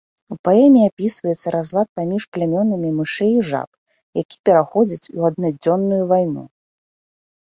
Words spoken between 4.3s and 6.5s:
пераходзіць у аднадзённую вайну.